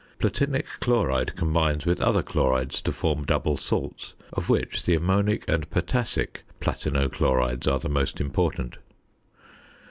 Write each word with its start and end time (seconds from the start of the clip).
Platinic 0.17 0.65
chloride 0.79 1.35
combines 1.35 1.85
with 1.85 2.01
other 2.01 2.23
chlorides 2.23 2.81
to 2.81 2.91
form 2.91 3.23
double 3.23 3.55
salts, 3.55 4.15
of 4.33 4.49
which 4.49 4.83
the 4.83 4.95
ammonic 4.95 5.45
and 5.47 5.69
potassic 5.69 6.41
platino 6.59 7.07
chlorides 7.07 7.67
are 7.67 7.77
the 7.77 7.87
most 7.87 8.19
important. 8.19 8.77